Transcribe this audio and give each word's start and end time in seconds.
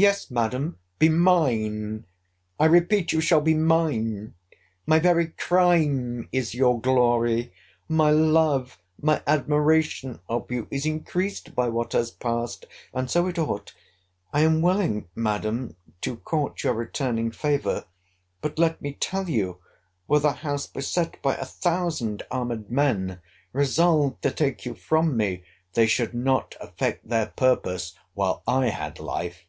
Yes, 0.00 0.30
Madam, 0.30 0.78
be 1.00 1.08
mine! 1.08 2.06
I 2.60 2.66
repeat 2.66 3.10
you 3.10 3.20
shall 3.20 3.40
be 3.40 3.54
mine! 3.54 4.34
My 4.86 5.00
very 5.00 5.30
crime 5.30 6.28
is 6.30 6.54
your 6.54 6.80
glory. 6.80 7.52
My 7.88 8.10
love, 8.12 8.80
my 9.02 9.24
admiration 9.26 10.20
of 10.28 10.48
you 10.52 10.68
is 10.70 10.86
increased 10.86 11.52
by 11.56 11.68
what 11.68 11.94
has 11.94 12.12
passed—and 12.12 13.10
so 13.10 13.26
it 13.26 13.40
ought. 13.40 13.74
I 14.32 14.42
am 14.42 14.62
willing, 14.62 15.08
Madam, 15.16 15.74
to 16.02 16.18
court 16.18 16.62
your 16.62 16.74
returning 16.74 17.32
favour; 17.32 17.84
but 18.40 18.56
let 18.56 18.80
me 18.80 18.92
tell 18.92 19.28
you, 19.28 19.58
were 20.06 20.20
the 20.20 20.30
house 20.30 20.68
beset 20.68 21.20
by 21.22 21.34
a 21.34 21.44
thousand 21.44 22.22
armed 22.30 22.70
men, 22.70 23.18
resolved 23.52 24.22
to 24.22 24.30
take 24.30 24.64
you 24.64 24.74
from 24.74 25.16
me, 25.16 25.42
they 25.72 25.88
should 25.88 26.14
not 26.14 26.54
effect 26.60 27.08
their 27.08 27.26
purpose, 27.34 27.94
while 28.14 28.44
I 28.46 28.68
had 28.68 29.00
life. 29.00 29.44